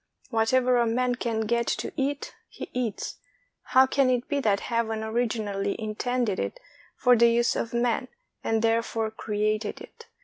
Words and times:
Whatever 0.31 0.77
a 0.77 0.87
man 0.87 1.13
can 1.13 1.41
get 1.41 1.67
to 1.67 1.91
eat, 1.95 2.33
he 2.49 2.71
eats; 2.73 3.17
how 3.61 3.85
can 3.85 4.09
it 4.09 4.27
be 4.27 4.39
that 4.39 4.61
Heaven 4.61 5.03
originally 5.03 5.73
in 5.73 5.93
tended 5.93 6.39
it 6.39 6.59
for 6.97 7.15
the 7.15 7.29
use 7.29 7.55
of 7.55 7.71
man, 7.71 8.07
and 8.43 8.63
therefore 8.63 9.11
created 9.11 9.79
it? 9.79 10.07